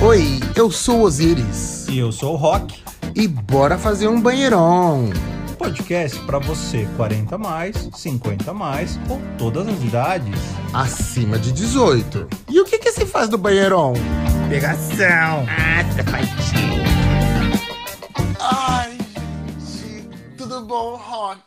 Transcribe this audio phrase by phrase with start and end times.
[0.00, 1.88] Oi, eu sou Osiris.
[1.88, 2.84] E eu sou o Rock.
[3.16, 5.10] E bora fazer um banheirão.
[5.58, 10.40] Podcast para você 40 mais, 50 mais ou todas as idades.
[10.72, 12.28] Acima de 18.
[12.48, 13.92] E o que que se faz no banheirão?
[14.48, 15.44] Pegação.
[15.48, 16.84] Ah, sapatinho.
[18.38, 18.96] Ai,
[19.58, 21.42] gente, tudo bom, Rock?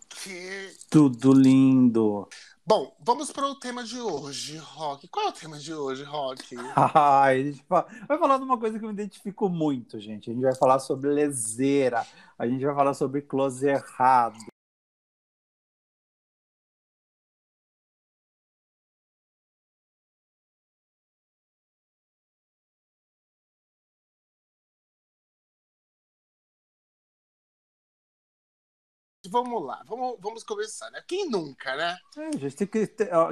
[0.89, 2.27] Tudo lindo.
[2.63, 5.07] Bom, vamos para o tema de hoje, Rock.
[5.07, 6.55] Qual é o tema de hoje, Rock?
[6.75, 10.29] A gente vai falar de uma coisa que eu me identifico muito, gente.
[10.29, 12.05] A gente vai falar sobre leseira,
[12.37, 14.50] a gente vai falar sobre close errado.
[29.31, 31.01] Vamos lá, vamos, vamos começar, né?
[31.07, 31.97] Quem nunca, né?
[32.17, 32.85] É, a gente tem que,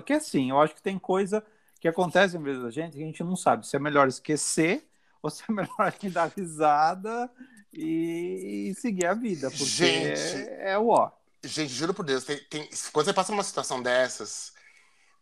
[0.06, 1.46] que assim, eu acho que tem coisa
[1.78, 4.88] que acontece em vez da gente que a gente não sabe se é melhor esquecer
[5.22, 7.30] ou se é melhor dar risada
[7.74, 10.38] e, e seguir a vida, porque Gente.
[10.48, 11.12] é, é o ó.
[11.44, 14.54] Gente, juro por Deus, tem, tem- quando você passa uma situação dessas,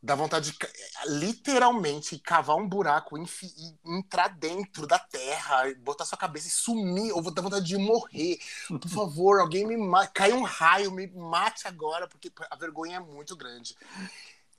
[0.07, 0.57] dá vontade de
[1.05, 7.11] literalmente cavar um buraco, enfi- e entrar dentro da terra, botar sua cabeça e sumir,
[7.11, 8.39] ou dá vontade de morrer.
[8.69, 12.99] Por favor, alguém me mate, cai um raio, me mate agora, porque a vergonha é
[13.01, 13.77] muito grande.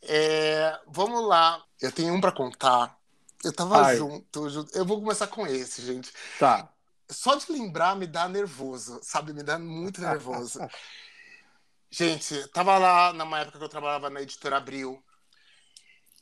[0.02, 2.96] É, vamos lá, eu tenho um pra contar.
[3.42, 3.96] Eu tava Ai.
[3.96, 6.12] junto, junto, eu vou começar com esse, gente.
[6.38, 6.68] Tá.
[7.10, 9.32] Só de lembrar me dá nervoso, sabe?
[9.32, 10.60] Me dá muito nervoso.
[11.90, 15.02] Gente, tava lá numa época que eu trabalhava na editora Abril.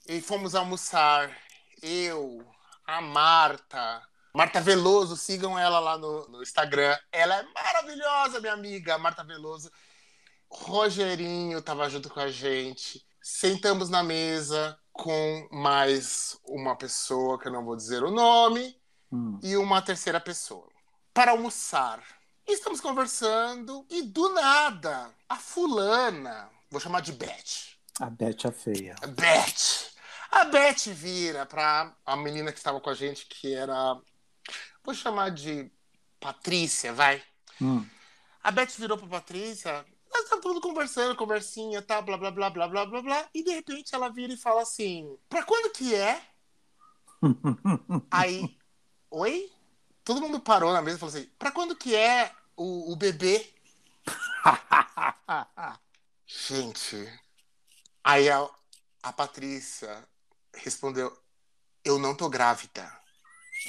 [0.08, 1.36] E fomos almoçar.
[1.82, 2.44] Eu,
[2.86, 4.02] a Marta.
[4.34, 6.96] Marta Veloso, sigam ela lá no, no Instagram.
[7.10, 9.70] Ela é maravilhosa, minha amiga, Marta Veloso.
[10.50, 13.04] Rogerinho tava junto com a gente.
[13.22, 18.76] Sentamos na mesa com mais uma pessoa, que eu não vou dizer o nome
[19.12, 19.38] Hum.
[19.42, 20.68] e uma terceira pessoa
[21.14, 22.02] para almoçar.
[22.46, 27.76] Estamos conversando e do nada a fulana, vou chamar de Beth.
[28.00, 28.94] A Beth a feia.
[29.08, 29.95] Beth.
[30.30, 34.00] A Beth vira para a menina que estava com a gente que era
[34.84, 35.70] vou chamar de
[36.20, 37.22] Patrícia, vai.
[37.60, 37.84] Hum.
[38.42, 42.68] A Beth virou para Patrícia, nós estamos tudo conversando, conversinha, tá, blá blá blá blá
[42.68, 46.22] blá blá blá, e de repente ela vira e fala assim: "Para quando que é?"
[48.10, 48.56] Aí,
[49.10, 49.50] oi?
[50.04, 53.52] Todo mundo parou na mesa e falou assim: pra quando que é o, o bebê?
[56.26, 57.20] Gente.
[58.04, 58.48] Aí a,
[59.02, 60.06] a Patrícia
[60.56, 61.16] respondeu:
[61.84, 62.90] Eu não tô grávida.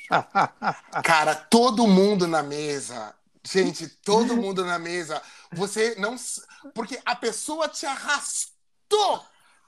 [1.04, 3.14] Cara, todo mundo na mesa.
[3.44, 5.22] Gente, todo mundo na mesa.
[5.54, 6.16] Você não.
[6.74, 9.26] Porque a pessoa te arrastou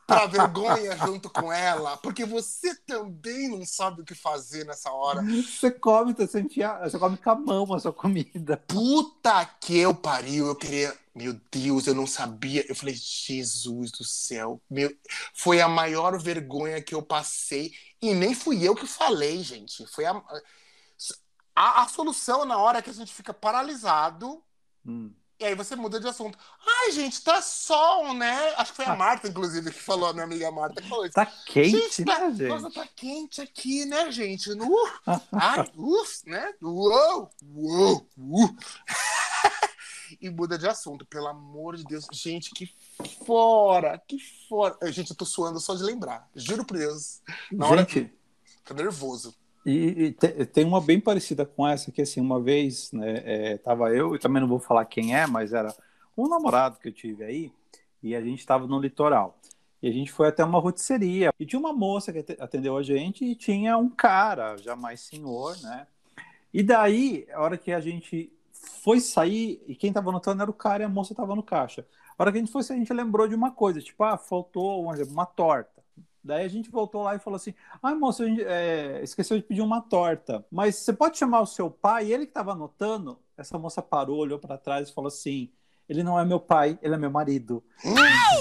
[0.10, 1.96] pra vergonha junto com ela.
[1.98, 5.22] Porque você também não sabe o que fazer nessa hora.
[5.22, 8.58] Você come, você, enfia, você come com a mão a sua comida.
[8.68, 10.98] Puta que eu pariu, eu queria.
[11.20, 12.66] Meu Deus, eu não sabia.
[12.70, 14.62] Eu falei, Jesus do céu.
[14.70, 14.90] Meu...
[15.34, 17.74] Foi a maior vergonha que eu passei.
[18.02, 19.86] E nem fui eu que falei, gente.
[19.88, 20.22] Foi a.
[21.54, 24.42] A, a solução na hora é que a gente fica paralisado.
[24.86, 25.14] Hum.
[25.38, 26.38] E aí você muda de assunto.
[26.66, 28.54] Ai, gente, tá sol, né?
[28.56, 28.96] Acho que foi a Ah.
[28.96, 31.12] Marta, inclusive, que falou, a minha amiga Marta, isso.
[31.12, 32.48] Tá quente, Gente, né, tá, gente?
[32.48, 34.54] Nossa, tá quente aqui, né, gente?
[34.56, 34.70] No,
[35.34, 36.54] ai, uf, né?
[36.62, 38.56] Uou, uou, uou.
[40.22, 42.08] E muda de assunto, pelo amor de Deus.
[42.12, 42.70] Gente, que
[43.26, 44.76] fora, que fora.
[44.92, 46.28] Gente, eu tô suando só de lembrar.
[46.36, 47.22] Juro por Deus.
[47.52, 48.12] Na hora Gente,
[48.66, 49.36] tô nervoso.
[49.66, 49.72] E,
[50.06, 53.94] e te- tem uma bem parecida com essa, que assim, uma vez, né, é, tava
[53.94, 55.76] eu, e também não vou falar quem é, mas era
[56.18, 57.52] um namorado que eu tive aí,
[58.02, 59.38] e a gente estava no litoral.
[59.82, 62.84] E a gente foi até uma rotisseria, e tinha uma moça que ate- atendeu a
[62.84, 65.86] gente, e tinha um cara, já mais senhor, né?
[66.54, 68.32] E daí, a hora que a gente
[68.84, 71.86] foi sair, e quem tava anotando era o cara e a moça tava no caixa.
[72.18, 74.18] A hora que a gente foi sair, a gente lembrou de uma coisa, tipo, ah,
[74.18, 75.80] faltou, exemplo, uma torta.
[76.24, 79.44] Daí a gente voltou lá e falou assim: Ai, moça, a gente, é, esqueceu de
[79.44, 80.46] pedir uma torta.
[80.52, 82.12] Mas você pode chamar o seu pai?
[82.12, 85.50] Ele que estava anotando, essa moça parou, olhou para trás e falou assim:
[85.88, 87.64] Ele não é meu pai, ele é meu marido.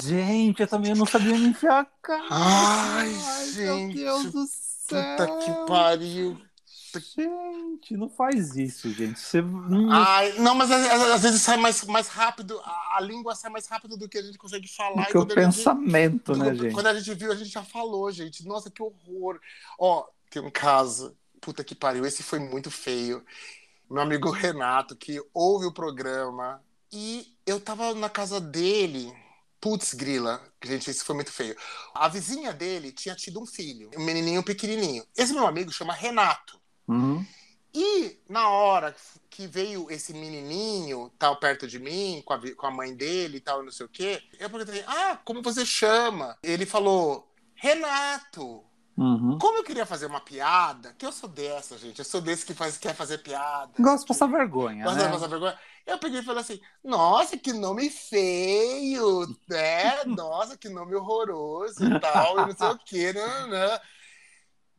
[0.03, 2.26] gente, eu também não sabia me enfiar a cara.
[2.31, 3.09] Ai,
[3.56, 5.17] Meu gente, Deus do céu.
[5.17, 6.48] Puta que pariu.
[6.94, 9.19] Gente, não faz isso, gente.
[9.19, 9.43] Você.
[9.90, 14.08] Ai, não, mas às, vezes sai mais, mais rápido, a, língua sai mais rápido do
[14.08, 15.05] que a gente consegue falar.
[15.05, 16.75] Porque o quando a gente- pensamento, né, quando, gente?
[16.75, 18.46] quando a gente viu, a gente já falou, gente.
[18.46, 19.40] Nossa, que horror.
[19.79, 23.25] Ó, tem um caso, puta que pariu, esse foi muito feio.
[23.90, 26.62] Meu amigo Renato, que ouve o programa,
[26.93, 29.12] e eu tava na casa dele.
[29.61, 30.40] Putz, grila.
[30.64, 31.56] Gente, isso foi muito feio.
[31.94, 35.05] A vizinha dele tinha tido um filho, um menininho pequenininho.
[35.17, 36.58] Esse meu amigo chama Renato.
[36.88, 37.25] Uhum.
[37.75, 38.94] E na hora
[39.29, 43.40] que veio esse menininho, tal, perto de mim, com a, com a mãe dele e
[43.40, 46.37] tal, não sei o quê, eu perguntei, ah, como você chama?
[46.43, 48.64] Ele falou, Renato.
[48.96, 49.38] Uhum.
[49.38, 52.52] Como eu queria fazer uma piada, que eu sou dessa, gente, eu sou desse que
[52.52, 53.70] faz, quer fazer piada.
[53.79, 55.05] Gosto de passar vergonha, Gosto né?
[55.06, 55.56] de passar vergonha.
[55.87, 60.02] Eu peguei e falei assim, nossa, que nome feio, né?
[60.05, 63.81] Nossa, que nome horroroso e tal, e não sei o quê, não, não.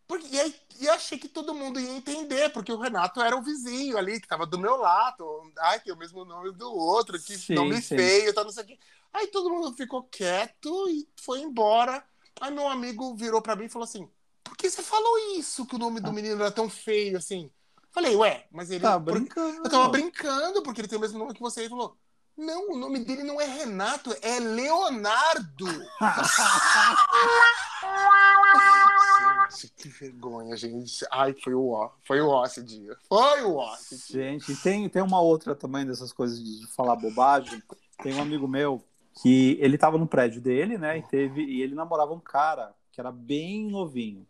[0.10, 3.38] Porque, e, aí, e eu achei que todo mundo ia entender, porque o Renato era
[3.38, 5.24] o vizinho ali, que tava do meu lado.
[5.60, 7.96] Ai, que é o mesmo nome do outro, que Sim, nome sim.
[7.96, 8.80] feio, tal, não sei o quê.
[9.14, 12.04] Aí todo mundo ficou quieto e foi embora.
[12.42, 14.10] Aí meu amigo virou pra mim e falou assim:
[14.44, 15.64] Por que você falou isso?
[15.68, 17.52] Que o nome do menino era tão feio assim?
[17.92, 18.80] Falei, ué, mas ele.
[18.80, 19.58] Tá brincando.
[19.58, 21.62] Eu tava brincando, porque ele tem o mesmo nome que você.
[21.62, 21.96] Ele falou:
[22.36, 25.68] Não, o nome dele não é Renato, é Leonardo.
[29.50, 31.06] gente, que vergonha, gente.
[31.12, 31.92] Ai, foi o ó.
[32.06, 32.96] Foi o ó esse dia.
[33.08, 33.76] Foi o ó.
[34.10, 37.62] Gente, tem, tem uma outra também dessas coisas de falar bobagem.
[38.02, 38.84] Tem um amigo meu
[39.22, 40.98] que ele tava no prédio dele, né?
[40.98, 44.26] E, teve, e ele namorava um cara que era bem novinho.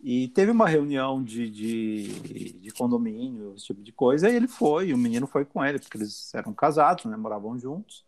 [0.00, 4.88] E teve uma reunião de, de, de condomínio, esse tipo de coisa, e ele foi,
[4.88, 7.16] e o menino foi com ele, porque eles eram casados, né?
[7.16, 8.04] Moravam juntos.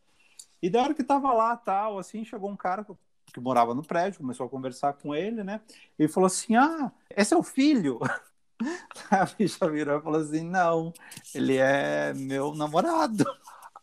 [0.61, 2.85] E da hora que tava lá, tal, assim, chegou um cara
[3.33, 5.61] que, morava no prédio, começou a conversar com ele, né?
[5.99, 7.99] E falou assim: Ah, é seu filho?
[9.11, 10.93] A bicha virou e falou assim: Não,
[11.35, 13.25] ele é meu namorado.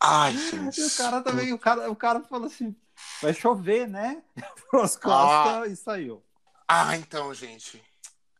[0.00, 0.80] Ai, gente.
[0.80, 2.74] E o cara também, o cara, o cara falou assim:
[3.20, 4.22] Vai chover, né?
[4.70, 6.22] Virou as costas e saiu.
[6.66, 7.82] Ah, então, gente.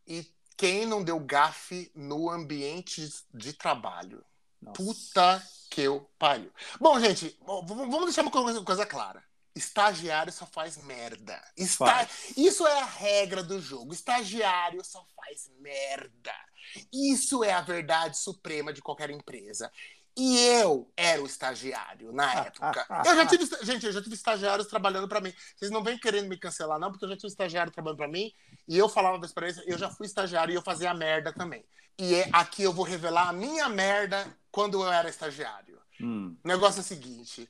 [0.07, 0.25] E
[0.57, 4.23] quem não deu gafe no ambiente de trabalho?
[4.61, 4.77] Nossa.
[4.77, 6.51] Puta que eu pariu.
[6.79, 8.31] Bom, gente, vamos deixar uma
[8.63, 9.23] coisa clara.
[9.55, 11.39] Estagiário só faz merda.
[11.57, 11.85] Esta...
[11.85, 12.09] Faz.
[12.35, 13.93] Isso é a regra do jogo.
[13.93, 16.33] Estagiário só faz merda.
[16.91, 19.71] Isso é a verdade suprema de qualquer empresa.
[20.15, 22.85] E eu era o estagiário na época.
[23.03, 25.33] Eu já tive, gente, eu já tive estagiários trabalhando para mim.
[25.55, 28.31] Vocês não vêm querendo me cancelar, não, porque eu já tive estagiário trabalhando para mim
[28.67, 31.65] e eu falava para eles, eu já fui estagiário e eu fazia merda também.
[31.97, 35.81] E é, aqui eu vou revelar a minha merda quando eu era estagiário.
[35.99, 37.49] Hum, O negócio é o seguinte: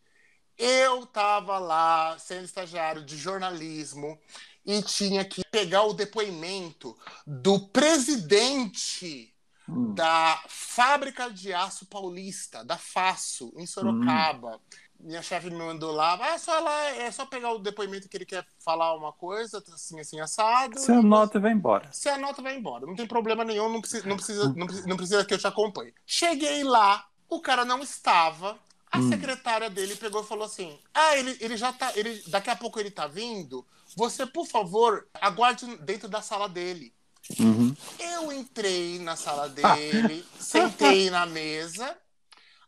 [0.57, 4.19] eu tava lá sendo estagiário de jornalismo
[4.65, 9.33] e tinha que pegar o depoimento do presidente
[9.67, 9.93] hum.
[9.93, 14.59] da fábrica de aço paulista, da Faço, em Sorocaba.
[14.99, 18.25] Minha chefe me mandou lá, ah, só lá, é só pegar o depoimento que ele
[18.25, 20.79] quer falar uma coisa, assim, assim, assado.
[20.79, 21.91] Você anota e vai embora.
[21.91, 22.85] Você anota e vai embora.
[22.85, 25.45] Não tem problema nenhum, não precisa, não precisa, não precisa, não precisa que eu te
[25.45, 25.93] acompanhe.
[26.05, 28.57] Cheguei lá, o cara não estava.
[28.93, 29.09] A Hum.
[29.09, 31.91] secretária dele pegou e falou assim: Ah, ele, ele já tá.
[31.95, 33.65] Ele, daqui a pouco ele tá vindo.
[33.97, 36.93] Você, por favor, aguarde dentro da sala dele.
[37.39, 37.75] Uhum.
[37.97, 41.97] Eu entrei na sala dele, sentei na mesa,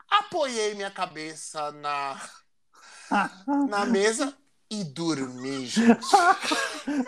[0.10, 2.19] apoiei minha cabeça na,
[3.69, 4.36] na mesa
[4.72, 6.00] e dormi, gente.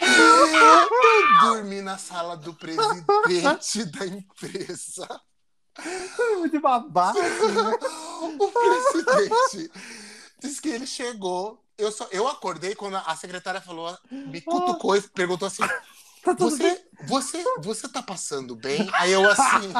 [0.00, 0.90] Eu
[1.40, 5.20] dormi na sala do presidente da empresa.
[6.38, 7.20] Muito babaca.
[7.20, 7.76] né?
[8.38, 9.70] O presidente
[10.40, 11.62] disse que ele chegou.
[11.78, 15.62] Eu, só, eu acordei quando a secretária falou, me cutucou e perguntou assim:
[16.24, 16.76] Tá tudo bem?
[17.06, 18.90] você, você, você tá passando bem?
[18.94, 19.72] Aí eu assim.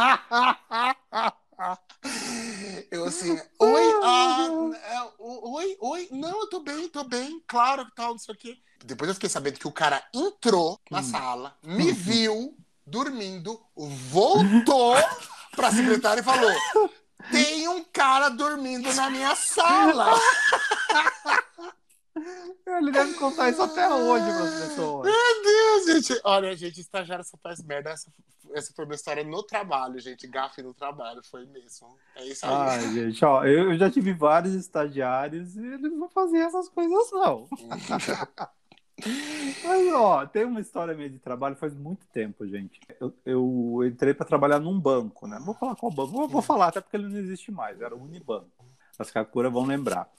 [2.91, 4.49] Eu assim, oi, ah,
[4.85, 8.59] é, oi, oi, não, eu tô bem, tô bem, claro, tal, não sei o quê.
[8.85, 11.03] Depois eu fiquei sabendo que o cara entrou na Hum.
[11.03, 14.95] sala, me viu dormindo, voltou
[15.57, 16.53] pra secretária e falou:
[17.31, 20.15] tem um cara dormindo na minha sala.
[22.67, 25.07] Ele deve contar isso até hoje para as pessoas.
[25.07, 26.21] Meu Deus, gente.
[26.25, 27.91] Olha, gente, estagiário só faz merda.
[27.91, 28.11] Essa,
[28.53, 30.27] essa foi uma história no trabalho, gente.
[30.27, 31.97] Gafe no trabalho, foi mesmo.
[32.17, 32.53] É isso aí.
[32.53, 37.11] Ai, gente, ó, eu eu já tive vários estagiários e eles não faziam essas coisas,
[37.13, 37.49] não.
[39.65, 42.81] Mas, ó, tem uma história minha de trabalho faz muito tempo, gente.
[43.01, 45.39] Eu, eu entrei para trabalhar num banco, né?
[45.39, 47.95] Não vou falar qual banco, vou, vou falar até porque ele não existe mais, era
[47.95, 48.65] o Unibanco.
[48.99, 50.11] As Kakura vão lembrar.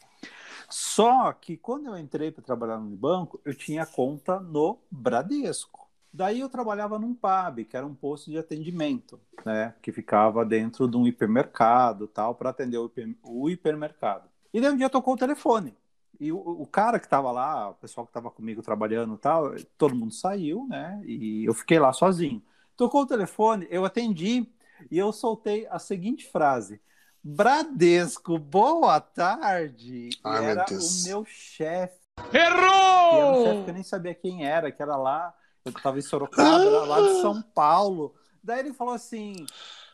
[0.69, 5.87] Só que quando eu entrei para trabalhar no Unibanco, eu tinha conta no Bradesco.
[6.13, 9.73] Daí eu trabalhava num pub, que era um posto de atendimento, né?
[9.81, 14.29] Que ficava dentro de um hipermercado tal, para atender o, hiper- o hipermercado.
[14.53, 15.75] E daí um dia tocou o telefone.
[16.19, 19.53] E o, o cara que estava lá, o pessoal que estava comigo trabalhando e tal,
[19.77, 21.01] todo mundo saiu, né?
[21.05, 22.41] E eu fiquei lá sozinho.
[22.75, 24.47] Tocou o telefone, eu atendi
[24.91, 26.81] e eu soltei a seguinte frase:
[27.23, 30.09] Bradesco, boa tarde.
[30.23, 31.03] Ai, meu era Deus.
[31.03, 31.99] o meu chefe.
[32.33, 33.73] E era um chefe que eu Errou!
[33.73, 35.33] nem sabia quem era, que era lá.
[35.65, 38.15] Eu tava em Sorocaba, era lá de São Paulo.
[38.41, 39.33] Daí ele falou assim: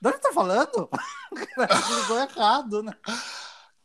[0.02, 0.90] de onde tá falando?
[1.34, 2.94] ele ligou errado, né?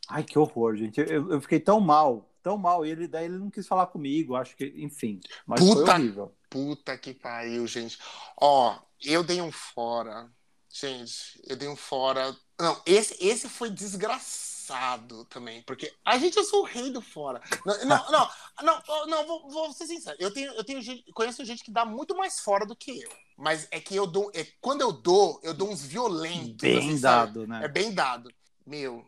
[0.07, 0.99] Ai, que horror, gente.
[0.99, 2.85] Eu, eu, fiquei tão mal, tão mal.
[2.85, 5.19] E ele, daí ele não quis falar comigo, acho que, enfim.
[5.45, 6.35] Mas puta, foi horrível.
[6.49, 7.97] Puta que pariu, gente.
[8.39, 10.29] Ó, eu dei um fora.
[10.71, 12.35] Gente, eu dei um fora.
[12.59, 17.41] Não, esse, esse foi desgraçado também, porque a gente eu sou o rei do fora.
[17.65, 18.29] Não, não, não,
[18.61, 20.15] não, não vou, vou, ser sincero.
[20.19, 23.09] Eu tenho, eu tenho gente, conheço gente que dá muito mais fora do que eu.
[23.35, 26.57] Mas é que eu dou, é, quando eu dou, eu dou uns violentos.
[26.61, 27.47] Bem assim, dado, sabe?
[27.47, 27.65] né?
[27.65, 28.31] É bem dado.
[28.65, 29.03] Meu,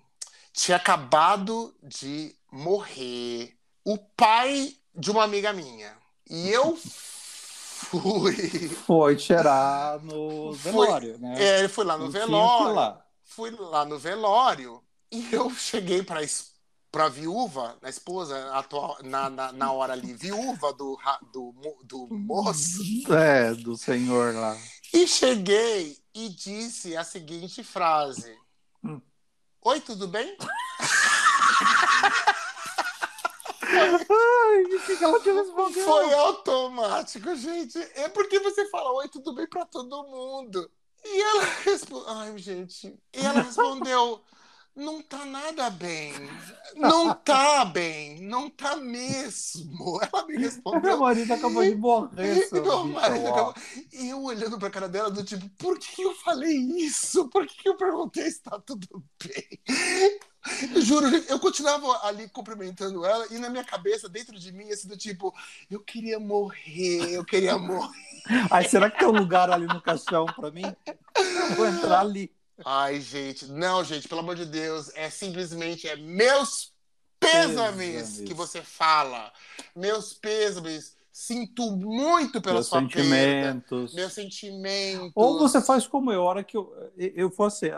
[0.52, 5.96] tinha acabado de morrer o pai de uma amiga minha.
[6.30, 8.70] E eu fui.
[8.70, 11.36] Foi cheirar no velório, né?
[11.42, 12.74] É, ele foi lá no velório.
[12.74, 13.06] Lá.
[13.24, 16.22] Fui lá no velório e eu cheguei para
[16.92, 21.00] para viúva, na esposa atual, na, na, na, hora ali, viúva do,
[21.32, 21.56] do,
[21.86, 22.82] do moço.
[23.14, 24.58] É, do senhor lá.
[24.94, 28.38] E cheguei e disse a seguinte frase:
[28.84, 29.00] hum.
[29.62, 30.36] Oi, tudo bem?
[33.80, 35.86] Ai, o que, que ela te respondeu?
[35.86, 37.78] Foi automático, gente.
[37.96, 40.70] É porque você fala oi, tudo bem para todo mundo.
[41.04, 42.10] E ela respondeu.
[42.10, 43.00] Ai, gente.
[43.14, 44.22] E ela respondeu:
[44.76, 46.14] não tá nada bem.
[46.76, 48.22] Não tá bem.
[48.22, 50.00] Não tá mesmo.
[50.02, 50.82] Ela me respondeu.
[50.82, 52.50] Meu marido acabou de morrer.
[52.50, 53.54] Meu marido acabou...
[53.92, 57.28] E eu olhando pra cara dela, do tipo, por que eu falei isso?
[57.28, 59.60] Por que eu perguntei se tá tudo bem?
[60.74, 64.88] Eu juro, eu continuava ali cumprimentando ela e na minha cabeça, dentro de mim, assim,
[64.88, 65.34] do tipo,
[65.70, 67.92] eu queria morrer, eu queria morrer.
[68.50, 70.64] Ai, será que tem um lugar ali no caixão pra mim?
[71.16, 72.32] Eu vou entrar ali.
[72.66, 76.72] Ai, gente, não, gente, pelo amor de Deus, é simplesmente é meus
[77.20, 79.32] pêsames, que você fala.
[79.76, 80.96] Meus pêsames.
[81.12, 83.92] Sinto muito pela meus sua sentimentos.
[83.92, 85.12] Perda, meus sentimentos.
[85.14, 87.70] Ou você faz como eu, a hora que eu, eu fosse.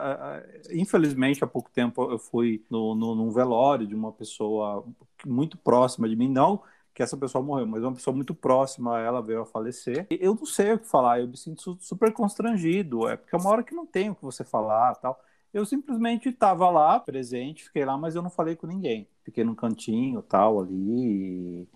[0.71, 4.85] Infelizmente, há pouco tempo eu fui no, no, num velório de uma pessoa
[5.25, 6.61] muito próxima de mim, não
[6.93, 10.05] que essa pessoa morreu, mas uma pessoa muito próxima a ela veio a falecer.
[10.11, 13.39] E eu não sei o que falar, eu me sinto super constrangido, é porque é
[13.39, 15.19] uma hora que não tem o que você falar tal.
[15.51, 19.07] Eu simplesmente estava lá, presente, fiquei lá, mas eu não falei com ninguém.
[19.23, 20.73] Fiquei num cantinho tal ali.
[20.73, 21.67] E,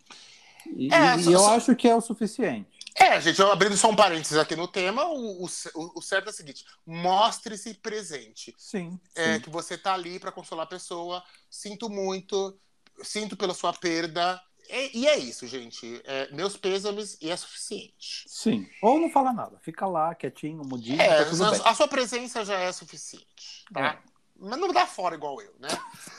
[0.92, 1.56] é, e só, eu só...
[1.56, 2.78] acho que é o suficiente.
[3.00, 5.48] É, gente, eu abrindo só um parênteses aqui no tema, o, o,
[5.96, 8.56] o certo é o seguinte: mostre-se presente.
[8.58, 9.00] Sim.
[9.16, 9.42] É sim.
[9.42, 11.24] que você tá ali para consolar a pessoa.
[11.50, 12.60] Sinto muito,
[13.04, 14.42] sinto pela sua perda.
[14.68, 16.02] E, e é isso, gente.
[16.06, 18.26] É, meus pêsames e é suficiente.
[18.28, 18.68] Sim.
[18.82, 19.60] Ou não fala nada.
[19.62, 21.00] Fica lá, quietinho, mudinho.
[21.00, 23.64] É, tá a, a, sua presença já é suficiente.
[23.72, 23.88] Tá?
[23.88, 24.00] É.
[24.40, 25.70] Mas não dá fora igual eu, né?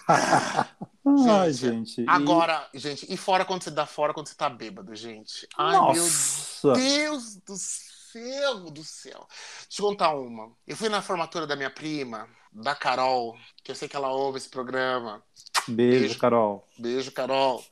[1.06, 2.04] gente, Ai, gente.
[2.06, 2.78] Agora, e...
[2.78, 5.48] gente, e fora quando você dá fora quando você tá bêbado, gente?
[5.56, 6.68] Ai, Nossa.
[6.68, 9.26] meu Deus do céu do céu.
[9.68, 10.50] Deixa eu contar uma.
[10.66, 14.38] Eu fui na formatura da minha prima, da Carol, que eu sei que ela ouve
[14.38, 15.22] esse programa.
[15.66, 16.68] Beijo, Beijo Carol.
[16.78, 17.64] Beijo, Carol.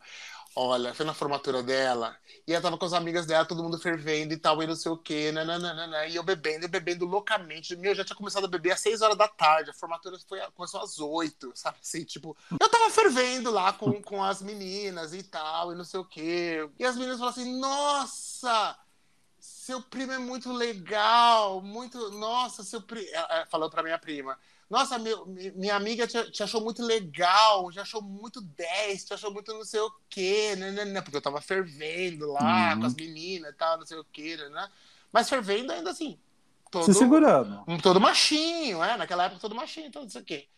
[0.55, 4.33] Olha, foi na formatura dela, e ela tava com as amigas dela, todo mundo fervendo
[4.33, 7.75] e tal, e não sei o quê, nananana, e eu bebendo, e bebendo loucamente.
[7.75, 10.39] Meu, eu já tinha começado a beber às 6 horas da tarde, a formatura foi,
[10.55, 15.25] começou às 8, sabe assim, tipo, eu tava fervendo lá com, com as meninas e
[15.25, 16.69] tal, e não sei o quê.
[16.79, 18.79] E as meninas falaram assim, nossa,
[19.67, 23.09] seu primo é muito legal, muito, nossa, seu primo,
[23.51, 24.39] falou pra minha prima,
[24.71, 29.33] nossa, meu, minha amiga te, te, achou muito legal, te achou muito 10, te achou
[29.33, 32.81] muito não sei o quê, né, né, né, porque eu tava fervendo lá uhum.
[32.81, 34.71] com as meninas e tal, não sei o quê, né, né,
[35.11, 36.17] mas fervendo ainda assim.
[36.71, 37.65] Todo, Se segurando.
[37.83, 40.49] Todo machinho, é, naquela época todo machinho, todo isso aqui.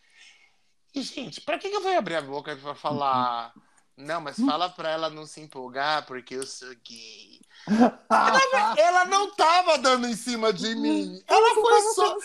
[0.95, 3.53] E, gente, pra que, que eu vou abrir a boca pra falar.
[3.57, 3.63] Uhum.
[4.05, 7.41] Não, mas fala pra ela não se empolgar porque eu sou gay.
[7.67, 11.23] Ela, ela, não tava dando em cima de mim.
[11.27, 12.17] Ela foi só.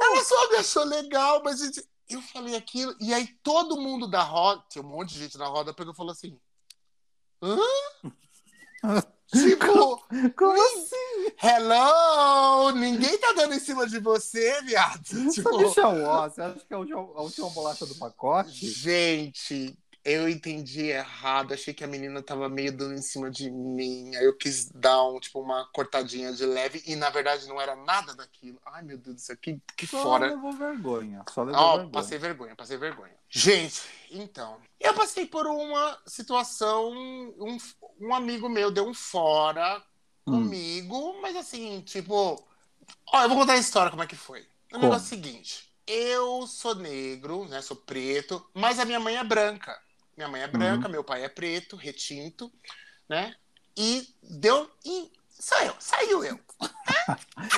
[0.00, 2.94] Ela só me achou legal, mas gente, eu falei aquilo.
[3.00, 5.96] E aí todo mundo da roda, tinha um monte de gente na roda, pegou e
[5.96, 6.38] falou assim:
[7.42, 7.58] Hã?
[9.34, 10.00] Tipo,
[10.36, 11.32] como assim?
[11.42, 12.70] Hello!
[12.72, 15.02] Ninguém tá dando em cima de você, viado.
[15.32, 15.80] Tipo, Você
[16.40, 18.68] acha que é a última bolacha do pacote?
[18.68, 24.14] Gente, eu entendi errado, achei que a menina tava meio dando em cima de mim.
[24.14, 27.74] Aí eu quis dar um, tipo, uma cortadinha de leve e na verdade não era
[27.74, 28.60] nada daquilo.
[28.66, 30.28] Ai, meu Deus do céu, que, que só fora.
[30.28, 31.24] Só levou vergonha.
[31.30, 31.90] Só levou oh, vergonha.
[31.90, 33.14] Passei vergonha, passei vergonha.
[33.30, 33.80] Gente,
[34.10, 36.92] então, eu passei por uma situação.
[36.92, 37.58] Um,
[37.98, 39.82] um amigo meu deu um fora
[40.26, 40.32] hum.
[40.32, 42.46] comigo, mas assim, tipo.
[43.10, 44.46] Ó, eu vou contar a história como é que foi.
[44.70, 45.72] O negócio é o seguinte.
[45.86, 47.62] Eu sou negro, né?
[47.62, 49.78] Sou preto, mas a minha mãe é branca.
[50.16, 50.92] Minha mãe é branca, uhum.
[50.92, 52.52] meu pai é preto, retinto,
[53.08, 53.34] né?
[53.76, 54.70] E deu.
[54.84, 56.38] E sou eu, saiu eu.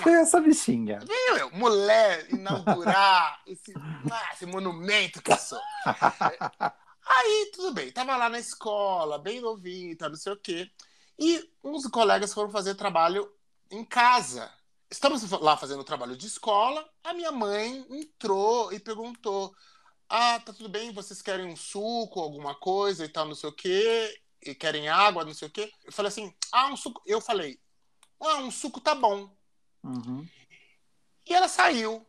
[0.04, 0.98] É essa bichinha.
[1.06, 3.72] Veio eu, mulher, inaugurar esse,
[4.10, 5.60] ah, esse monumento que eu sou.
[7.06, 10.68] Aí, tudo bem, tava lá na escola, bem novinho, tá, não sei o quê.
[11.16, 13.32] E uns colegas foram fazer trabalho
[13.70, 14.50] em casa.
[14.90, 19.54] Estamos lá fazendo trabalho de escola, a minha mãe entrou e perguntou:
[20.08, 23.52] Ah, tá tudo bem, vocês querem um suco, alguma coisa e tal, não sei o
[23.52, 25.72] quê, e querem água, não sei o quê.
[25.84, 27.02] Eu falei assim: Ah, um suco.
[27.04, 27.58] Eu falei:
[28.20, 29.28] Ah, um suco tá bom.
[29.82, 30.26] Uhum.
[31.26, 32.06] E ela saiu.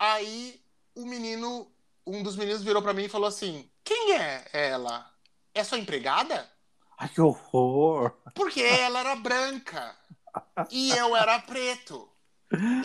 [0.00, 0.60] Aí
[0.94, 1.70] o menino,
[2.06, 5.10] um dos meninos virou para mim e falou assim: Quem é ela?
[5.54, 6.50] É sua empregada?
[6.98, 8.12] Ai, que horror!
[8.34, 9.96] Porque ela era branca
[10.70, 12.10] e eu era preto.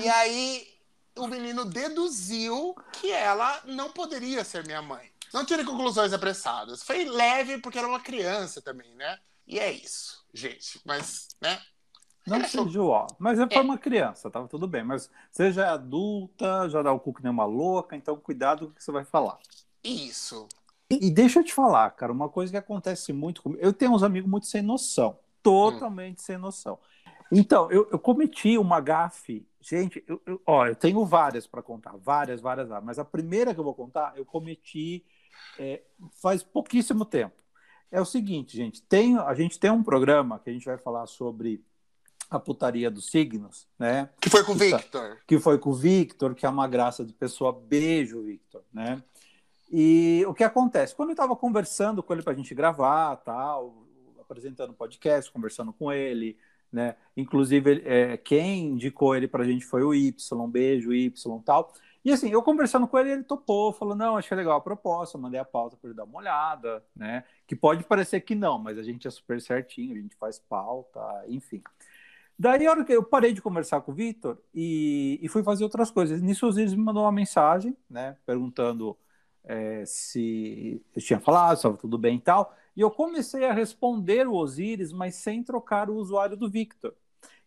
[0.01, 0.70] E aí
[1.17, 5.09] o menino deduziu que ela não poderia ser minha mãe.
[5.33, 6.83] Não tire conclusões apressadas.
[6.83, 9.17] Foi leve porque era uma criança também, né?
[9.47, 10.79] E é isso, gente.
[10.85, 11.61] Mas, né?
[12.27, 13.07] Não achou- seja ó.
[13.17, 13.47] Mas é É.
[13.47, 14.83] para uma criança, tava tudo bem.
[14.83, 18.67] Mas você já é adulta, já dá o cu que nem uma louca, então cuidado
[18.67, 19.39] com o que você vai falar.
[19.83, 20.47] Isso.
[20.89, 23.61] E, e deixa eu te falar, cara, uma coisa que acontece muito comigo.
[23.63, 25.17] Eu tenho uns amigos muito sem noção.
[25.41, 26.77] Totalmente sem noção.
[27.31, 29.47] Então, eu, eu cometi uma gafe.
[29.61, 31.95] Gente, eu, eu- ó, eu tenho várias para contar.
[31.97, 32.85] Várias, várias, várias.
[32.85, 35.05] Mas a primeira que eu vou contar, eu cometi
[35.57, 35.81] é,
[36.21, 37.35] faz pouquíssimo tempo.
[37.91, 38.81] É o seguinte, gente.
[38.81, 41.63] Tem, a gente tem um programa que a gente vai falar sobre
[42.29, 44.09] a putaria dos signos, né?
[44.21, 44.77] Que foi com o Tá.
[44.77, 45.17] Victor.
[45.27, 47.51] que foi com o Victor, que é uma graça de pessoa.
[47.51, 49.03] Beijo, Victor, né?
[49.69, 50.95] E o que acontece?
[50.95, 53.85] Quando eu estava conversando com ele para a gente gravar, tal,
[54.19, 56.37] apresentando o podcast, conversando com ele,
[56.71, 56.95] né?
[57.15, 61.73] Inclusive, é, quem indicou ele para a gente foi o Y, beijo, Y, tal.
[62.03, 65.39] E assim, eu conversando com ele, ele topou, falou: não, achei legal a proposta, mandei
[65.39, 67.23] a pauta para ele dar uma olhada, né?
[67.45, 70.99] Que pode parecer que não, mas a gente é super certinho, a gente faz pauta,
[71.27, 71.61] enfim.
[72.39, 75.63] Daí, a hora que eu parei de conversar com o Vitor e, e fui fazer
[75.63, 76.21] outras coisas.
[76.23, 78.97] Nisso, o Osiris me mandou uma mensagem, né, perguntando
[79.43, 82.55] é, se eu tinha falado, estava tudo bem e tal.
[82.75, 86.93] E eu comecei a responder o Osiris, mas sem trocar o usuário do Victor.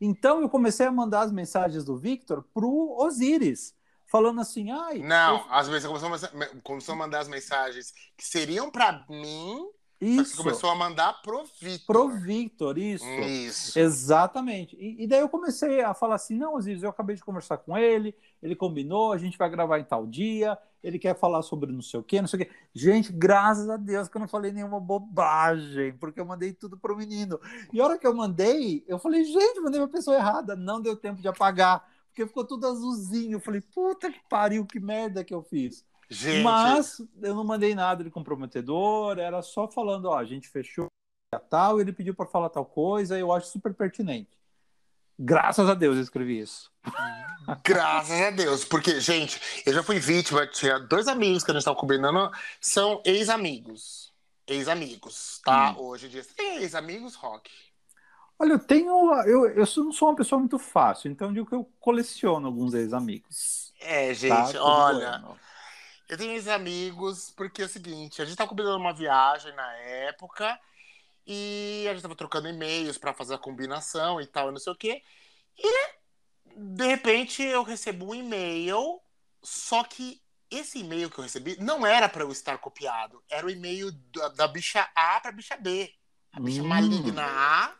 [0.01, 3.75] Então, eu comecei a mandar as mensagens do Victor pro Osiris,
[4.07, 4.99] falando assim, ai...
[4.99, 9.05] Não, eu- as mensagens começou, a mensa- começou a mandar as mensagens que seriam pra
[9.09, 9.67] mim,
[10.01, 11.87] Isso, começou a mandar pro Victor.
[11.87, 13.07] pro Victor, isso.
[13.07, 13.79] Isso.
[13.79, 14.77] Exatamente.
[14.77, 17.77] E, e daí eu comecei a falar assim: não, Osiris, eu acabei de conversar com
[17.77, 21.81] ele, ele combinou, a gente vai gravar em tal dia, ele quer falar sobre não
[21.81, 22.53] sei o quê, não sei o quê.
[22.75, 26.97] Gente, graças a Deus que eu não falei nenhuma bobagem, porque eu mandei tudo pro
[26.97, 27.41] menino.
[27.73, 30.97] E a hora que eu mandei, eu falei, gente, mandei pra pessoa errada, não deu
[30.97, 33.37] tempo de apagar, porque ficou tudo azulzinho.
[33.37, 35.85] Eu falei, puta que pariu, que merda que eu fiz.
[36.09, 40.87] Gente, Mas eu não mandei nada de comprometedor, era só falando, ó, a gente fechou
[41.33, 44.39] a tal, ele pediu para falar tal coisa, eu acho super pertinente.
[45.19, 46.73] Graças a Deus eu escrevi isso.
[47.65, 48.65] graças a Deus.
[48.65, 53.01] Porque, gente, eu já fui vítima, tinha dois amigos que a gente tava combinando, são
[53.05, 54.13] ex-amigos.
[54.47, 55.71] Ex-amigos, tá?
[55.71, 55.83] Hum.
[55.85, 56.27] Hoje em dia.
[56.37, 57.51] Ex-amigos, Rock?
[58.39, 58.91] Olha, eu tenho.
[59.23, 62.75] Eu, eu não sou uma pessoa muito fácil, então eu digo que eu coleciono alguns
[62.75, 63.73] ex-amigos.
[63.81, 64.15] É, tá?
[64.15, 65.19] gente, Tudo olha.
[65.19, 65.39] bueno.
[66.09, 70.59] Eu tenho ex-amigos, porque é o seguinte, a gente tava combinando uma viagem na época
[71.27, 74.73] e a gente tava trocando e-mails pra fazer a combinação e tal, e não sei
[74.73, 75.03] o quê.
[75.59, 75.95] E
[76.57, 79.01] de repente eu recebo um e-mail,
[79.43, 83.51] só que esse e-mail que eu recebi não era pra eu estar copiado, era o
[83.51, 85.93] e-mail da, da bicha A pra bicha B.
[86.33, 86.67] A bicha Hum.
[86.67, 87.75] maligna A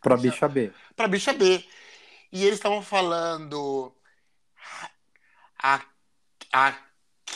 [0.00, 0.72] Pra bicha B.
[0.94, 1.66] pra bicha B.
[2.30, 3.94] E eles estavam falando
[5.62, 5.80] a,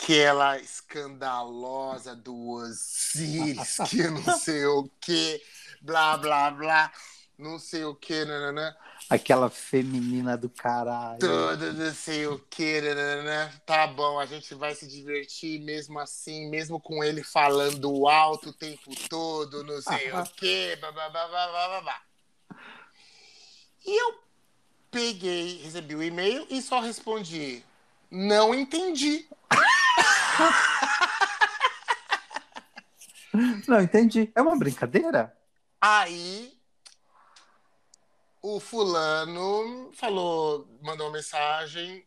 [0.08, 5.42] aquela escandalosa do Osiris, que não sei o que,
[5.82, 6.90] blá, blá, blá,
[7.36, 8.74] não sei o que, nananã,
[9.10, 11.18] Aquela feminina do caralho.
[11.18, 13.50] tudo não sei o que, nananã.
[13.64, 18.52] Tá bom, a gente vai se divertir mesmo assim, mesmo com ele falando alto o
[18.52, 22.02] tempo todo, não sei o que, blá, blá, blá, blá, blá, blá.
[23.86, 24.18] E eu
[24.90, 27.62] peguei, recebi o e-mail e só respondi:
[28.10, 29.28] não entendi.
[33.66, 34.32] Não, entendi.
[34.34, 35.36] É uma brincadeira?
[35.80, 36.58] Aí
[38.42, 42.06] o fulano falou, mandou uma mensagem,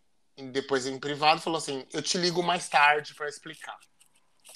[0.52, 3.78] depois em privado, falou assim: eu te ligo mais tarde para explicar.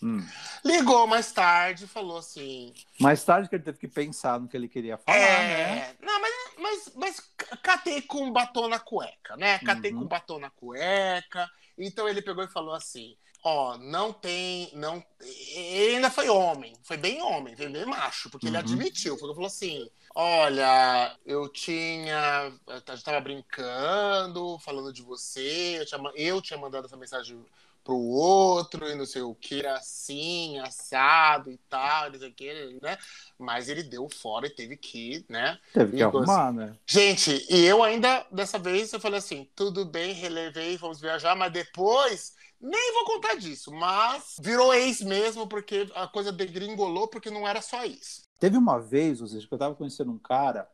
[0.04, 0.26] Hum.
[0.66, 4.68] Ligou mais tarde, falou assim: Mais tarde que ele teve que pensar no que ele
[4.68, 5.80] queria falar, né?
[5.80, 9.60] é, não, mas, mas, mas catei com batom na cueca, né?
[9.60, 10.00] Catei Uhum.
[10.00, 11.50] com batom na cueca.
[11.78, 16.98] Então ele pegou e falou assim: ó, não tem, não, ele ainda foi homem, foi
[16.98, 18.62] bem homem, foi bem macho, porque ele Uhum.
[18.64, 25.86] admitiu, ele falou assim, olha, eu tinha, a gente tava brincando, falando de você, eu
[25.86, 27.46] tinha, eu tinha mandado essa mensagem
[27.84, 32.80] pro outro e não sei o que, assim, assado e tal, não sei o que,
[32.82, 32.98] né?
[33.38, 35.60] Mas ele deu fora e teve que, né?
[35.72, 36.76] Teve que arrumar, né?
[36.88, 41.52] Gente, e eu ainda, dessa vez, eu falei assim, tudo bem, relevei, vamos viajar, mas
[41.52, 47.48] depois, nem vou contar disso, mas virou ex mesmo, porque a coisa degringolou, porque não
[47.48, 48.24] era só isso.
[48.40, 50.68] Teve uma vez, ou seja, que eu tava conhecendo um cara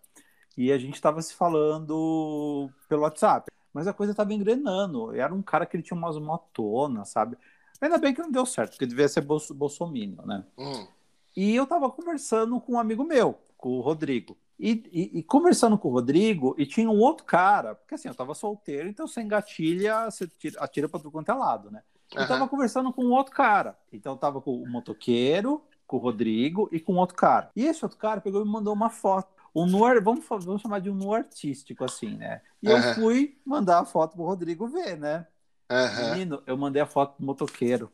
[0.57, 5.13] e a gente tava se falando pelo WhatsApp, mas a coisa tava engrenando.
[5.15, 7.37] Era um cara que ele tinha umas motonas, sabe?
[7.79, 10.45] Ainda bem que não deu certo, porque devia ser bolso, bolsominion, né?
[10.57, 10.87] Hum.
[11.35, 14.37] E eu tava conversando com um amigo meu, com o Rodrigo.
[14.63, 18.13] E, e- e conversando com o Rodrigo, e tinha um outro cara, porque assim, eu
[18.13, 21.81] tava solteiro, então sem gatilha, você tira, atira pra tudo quanto é lado, né?
[22.13, 22.47] Eu tava Aham.
[22.47, 23.75] conversando com um outro cara.
[23.91, 27.49] Então eu tava com o motoqueiro, com o Rodrigo e com outro cara.
[27.55, 29.33] E esse outro cara pegou e me mandou uma foto.
[29.55, 32.41] Um nu, vamos, vamos chamar de um nu artístico, assim, né?
[32.61, 32.93] E eu Aham.
[32.93, 35.25] fui mandar a foto pro Rodrigo ver, né?
[35.69, 36.09] Aham.
[36.09, 37.91] Menino, eu mandei a foto do motoqueiro.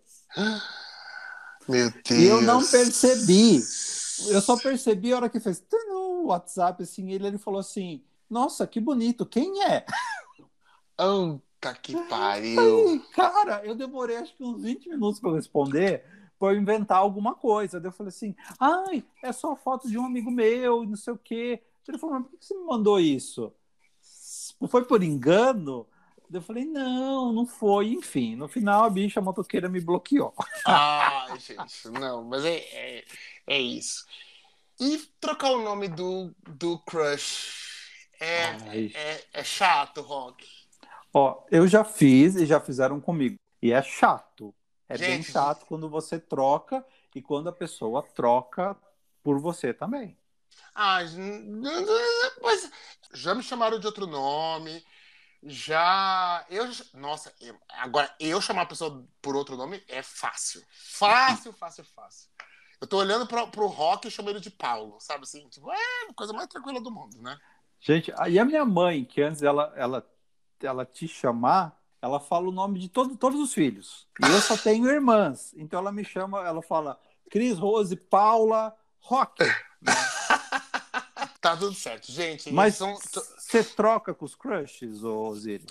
[1.68, 2.10] Meu Deus.
[2.10, 3.62] E eu não percebi.
[4.30, 5.78] Eu só percebi a hora que fez tum,
[6.30, 9.86] WhatsApp, assim, ele, ele falou assim, nossa, que bonito, quem é?
[11.58, 12.90] Puta que pariu.
[12.90, 16.04] Aí, cara, eu demorei acho que uns 20 minutos para responder,
[16.38, 17.80] para inventar alguma coisa.
[17.80, 21.14] Daí eu falei assim, ai, é só foto de um amigo meu, e não sei
[21.14, 21.62] o quê.
[21.88, 23.52] Ele falou, mas por que você me mandou isso?
[24.70, 25.88] Foi por engano?
[26.32, 27.88] Eu falei, não, não foi.
[27.88, 30.34] Enfim, no final a bicha motoqueira me bloqueou.
[30.68, 33.06] Ai, gente, não, mas é, é,
[33.48, 34.06] é isso.
[34.80, 37.68] E trocar o nome do, do crush
[38.20, 38.92] é, Ai.
[38.94, 40.48] é, é chato, Rock.
[41.14, 43.38] Ó, eu já fiz e já fizeram comigo.
[43.62, 44.54] E é chato.
[44.90, 45.32] É bem Gente.
[45.32, 48.78] chato quando você troca e quando a pessoa troca
[49.24, 50.18] por você também.
[50.74, 51.00] Ah,
[52.42, 52.70] mas
[53.14, 54.84] já me chamaram de outro nome.
[55.44, 56.46] Já.
[56.50, 60.62] Eu, nossa, eu- agora eu chamar a pessoa por outro nome é fácil.
[60.72, 62.30] Fácil, fácil, fácil.
[62.80, 65.48] Eu tô olhando pra, pro rock e chamo ele de Paulo, sabe assim?
[65.50, 65.76] Tipo, é
[66.10, 67.38] a coisa mais tranquila do mundo, né?
[67.80, 70.08] Gente, aí a minha mãe, que antes ela, ela,
[70.62, 74.08] ela te chamar, ela fala o nome de todo, todos os filhos.
[74.22, 75.54] E eu só tenho irmãs.
[75.58, 79.44] Então ela me chama, ela fala Cris, Rose, Paula, Rock.
[79.82, 79.94] né?
[81.40, 82.12] Tá tudo certo.
[82.12, 82.96] Gente, Mas são.
[82.96, 85.68] você troca com os crushes, ô Osiris?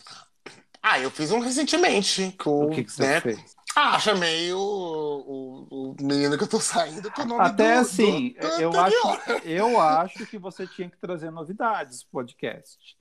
[0.82, 2.32] Ah, eu fiz um recentemente.
[2.38, 3.20] Com, O que, que você né?
[3.20, 3.56] fez?
[3.74, 7.80] Ah, chamei o, o, o menino que eu tô saindo com o nome Até do,
[7.80, 9.12] assim, do- do eu, anterior.
[9.12, 12.96] acho, eu acho que você tinha que trazer novidades pro podcast.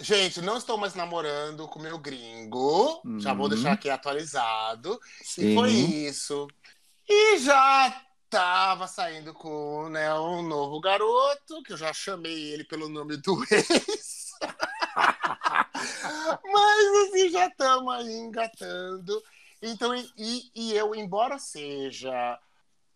[0.00, 3.02] Gente, não estou mais namorando com meu gringo.
[3.18, 3.48] Já vou Uhum.
[3.50, 4.98] deixar aqui atualizado.
[5.22, 5.50] Sim.
[5.50, 6.46] E foi isso.
[7.08, 12.88] E já tava saindo com né, um novo garoto, que eu já chamei ele pelo
[12.88, 14.28] nome do ex.
[16.44, 19.22] Mas assim, já estamos aí engatando.
[19.60, 22.38] Então, e, e eu, embora seja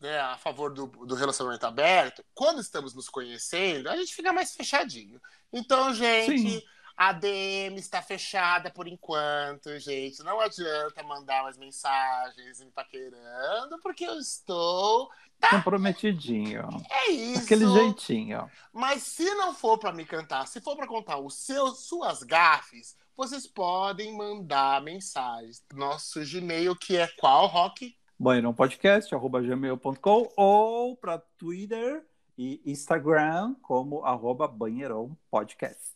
[0.03, 4.55] né, a favor do, do relacionamento aberto, quando estamos nos conhecendo, a gente fica mais
[4.55, 5.21] fechadinho.
[5.53, 6.63] Então, gente, Sim.
[6.97, 10.23] a DM está fechada por enquanto, gente.
[10.25, 15.09] Não adianta mandar mais mensagens me paquerando, porque eu estou.
[15.51, 16.69] Comprometidinho.
[16.91, 17.45] É isso.
[17.45, 18.51] Aquele jeitinho.
[18.73, 22.97] Mas se não for para me cantar, se for para contar os seus, suas gafes,
[23.17, 25.63] vocês podem mandar mensagens.
[25.73, 27.95] Nosso Gmail, que é qual, Rock?
[28.19, 32.05] banheirãopodcast.gmail.com ou para Twitter
[32.39, 35.93] e Instagram como arroba banheirãopodcast.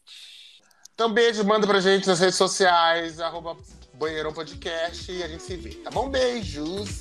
[0.92, 3.56] Então, beijo, manda pra gente nas redes sociais, arroba
[3.94, 6.08] Banheirão Podcast, e a gente se vê, tá bom?
[6.08, 7.00] Beijos.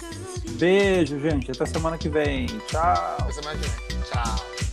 [0.57, 1.51] Beijo, gente.
[1.51, 2.45] Até semana que vem.
[2.67, 2.81] Tchau.
[2.81, 4.01] Até semana que vem.
[4.03, 4.64] Tchau.